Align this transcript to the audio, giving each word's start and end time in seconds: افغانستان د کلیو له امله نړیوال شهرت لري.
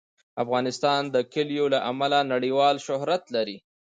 افغانستان 0.43 1.01
د 1.15 1.17
کلیو 1.33 1.65
له 1.73 1.79
امله 1.91 2.19
نړیوال 2.33 2.75
شهرت 2.85 3.23
لري. 3.35 3.57